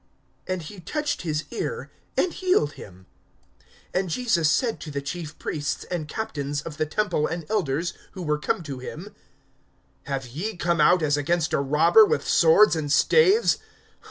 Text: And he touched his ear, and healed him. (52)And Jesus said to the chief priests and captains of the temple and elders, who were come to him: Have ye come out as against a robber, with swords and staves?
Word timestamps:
And 0.47 0.63
he 0.63 0.79
touched 0.79 1.21
his 1.21 1.43
ear, 1.51 1.91
and 2.17 2.33
healed 2.33 2.71
him. 2.73 3.05
(52)And 3.93 4.07
Jesus 4.07 4.49
said 4.49 4.79
to 4.79 4.89
the 4.89 4.99
chief 4.99 5.37
priests 5.37 5.83
and 5.91 6.07
captains 6.07 6.59
of 6.63 6.77
the 6.77 6.87
temple 6.87 7.27
and 7.27 7.45
elders, 7.51 7.93
who 8.13 8.23
were 8.23 8.39
come 8.39 8.63
to 8.63 8.79
him: 8.79 9.13
Have 10.05 10.27
ye 10.29 10.57
come 10.57 10.81
out 10.81 11.03
as 11.03 11.17
against 11.17 11.53
a 11.53 11.59
robber, 11.59 12.03
with 12.03 12.27
swords 12.27 12.75
and 12.75 12.91
staves? 12.91 13.59